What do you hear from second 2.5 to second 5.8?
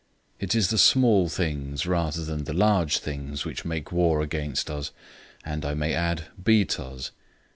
large things which make war against us and, I